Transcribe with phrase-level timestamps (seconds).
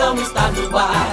[0.00, 1.12] Moção está no ar.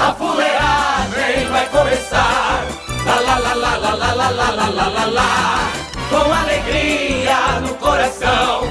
[0.00, 2.64] A fuleagem vai começar.
[3.04, 5.72] Lá lá lá lá lá lá lá lá lá lá lá lá.
[6.08, 8.62] Com alegria no coração,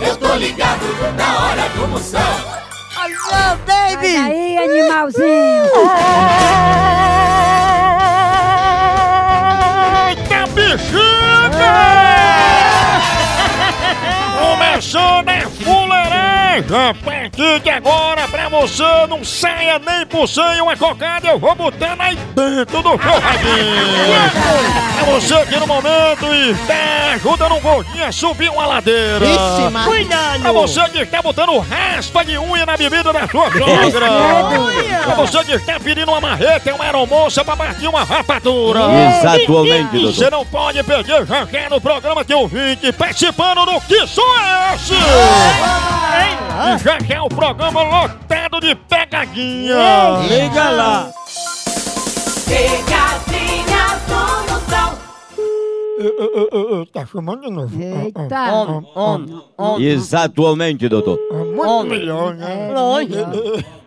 [0.00, 0.84] eu tô ligado
[1.16, 2.20] na hora do Moção.
[2.96, 4.16] Alô, baby!
[4.16, 5.64] Aí, animalzinho!
[16.62, 16.88] Fuleiragem!
[16.88, 21.54] A partir de agora, pra você, não saia nem por sem uma cocada, eu vou
[21.54, 24.12] botando aí dentro do forradinho!
[25.00, 29.26] É você que no momento está ajudando um gordinho a subir uma ladeira!
[29.84, 30.46] Cuidado!
[30.46, 34.06] É você que está botando raspa de unha na bebida da sua sogra!
[35.10, 38.80] É você que está pedindo uma marreta e uma aeromoça pra partir uma rapadura!
[39.18, 40.14] Exatamente, doutor.
[40.14, 44.22] Você não pode perder já que é no programa que ouvinte participando do Que Som
[44.22, 46.74] é Esse?
[46.74, 49.76] E já que é o programa lotado de pegadinha.
[50.28, 51.10] Liga lá.
[52.46, 54.18] Pegadinha do
[54.52, 54.98] Moção.
[56.92, 57.74] Tá chamando de novo?
[57.80, 58.28] Eita!
[58.52, 59.80] On, on, on.
[59.80, 61.18] Exatamente, doutor.
[61.30, 62.70] É muito melhor, né?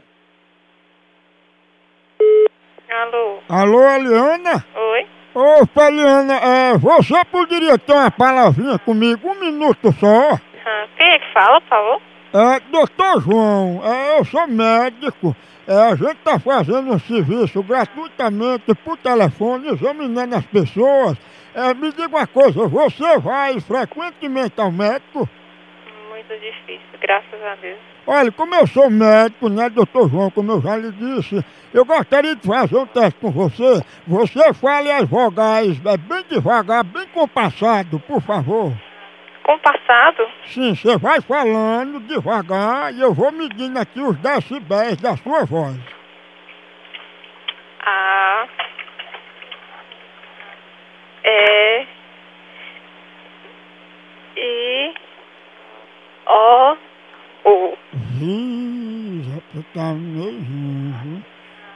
[2.92, 4.66] Alô, Alô, Eliana?
[4.76, 5.08] oi?
[5.34, 10.34] Ô, Eliana, é, você poderia ter uma palavrinha comigo, um minuto só?
[10.66, 12.02] Ah, quem é que fala, por favor?
[12.34, 15.36] É, doutor João, é, eu sou médico.
[15.68, 21.18] É, a gente está fazendo um serviço gratuitamente por telefone, examinando as pessoas.
[21.54, 25.28] É, me diga uma coisa, você vai frequentemente ao médico?
[26.10, 27.80] Muito difícil, graças a Deus.
[28.08, 32.34] Olha, como eu sou médico, né, doutor João, como eu já lhe disse, eu gostaria
[32.34, 33.82] de fazer um teste com você.
[34.08, 38.72] Você fale as vogais é, bem devagar, bem compassado, por favor.
[39.44, 44.98] Com o passado, Sim, você vai falando devagar e eu vou medindo aqui os decibéis
[44.98, 45.76] da sua voz.
[47.84, 48.48] A,
[51.24, 51.88] E,
[54.38, 54.94] I,
[56.28, 56.78] O,
[57.46, 57.78] U.
[58.22, 61.24] Ih, já tá meio.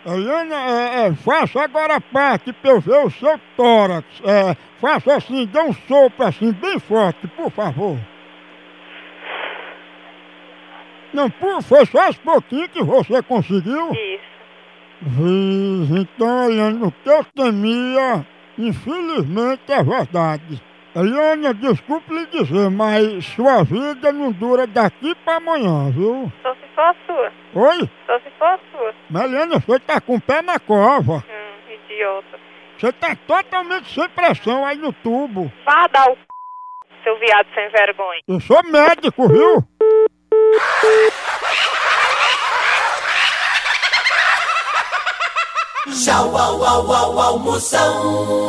[0.05, 4.05] Eliana, é, é, faça agora a parte pra eu ver o seu tórax.
[4.23, 7.97] É, faça assim, dê um sopro assim, bem forte, por favor.
[11.11, 13.91] Não, por, foi só esse pouquinho que você conseguiu?
[13.93, 14.35] Isso.
[15.01, 18.25] Viz, então, Eliana, o que eu temia,
[18.57, 20.61] infelizmente é verdade.
[20.95, 26.31] Eliana, desculpe lhe dizer, mas sua vida não dura daqui pra amanhã, viu?
[26.41, 27.33] Só se for a sua.
[27.53, 27.89] Oi?
[28.05, 28.93] Só se for a sua.
[29.09, 31.15] Mariana, você tá com o pé na cova.
[31.15, 32.39] Hum, idiota.
[32.79, 35.51] Você tá totalmente sem pressão aí no tubo.
[35.65, 36.19] Vá dar o c...
[37.03, 38.21] seu viado sem vergonha.
[38.29, 39.61] Eu sou médico, viu?
[45.91, 48.45] Tchau, au, au, au, au, Moção.